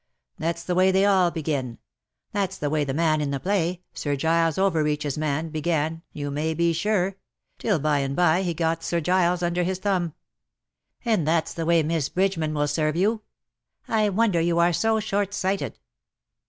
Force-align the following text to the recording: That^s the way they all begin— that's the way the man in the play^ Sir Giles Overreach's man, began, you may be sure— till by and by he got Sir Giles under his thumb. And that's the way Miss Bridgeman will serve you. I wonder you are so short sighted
That^s 0.39 0.65
the 0.65 0.73
way 0.73 0.89
they 0.89 1.05
all 1.05 1.29
begin— 1.29 1.77
that's 2.33 2.57
the 2.57 2.71
way 2.71 2.83
the 2.83 2.91
man 2.95 3.21
in 3.21 3.29
the 3.29 3.39
play^ 3.39 3.81
Sir 3.93 4.15
Giles 4.15 4.57
Overreach's 4.57 5.15
man, 5.15 5.49
began, 5.49 6.01
you 6.11 6.31
may 6.31 6.55
be 6.55 6.73
sure— 6.73 7.17
till 7.59 7.77
by 7.77 7.99
and 7.99 8.15
by 8.15 8.41
he 8.41 8.55
got 8.55 8.83
Sir 8.83 8.99
Giles 8.99 9.43
under 9.43 9.61
his 9.61 9.77
thumb. 9.77 10.15
And 11.05 11.27
that's 11.27 11.53
the 11.53 11.67
way 11.67 11.83
Miss 11.83 12.09
Bridgeman 12.09 12.55
will 12.55 12.67
serve 12.67 12.95
you. 12.95 13.21
I 13.87 14.09
wonder 14.09 14.41
you 14.41 14.57
are 14.57 14.73
so 14.73 14.99
short 14.99 15.35
sighted 15.35 15.77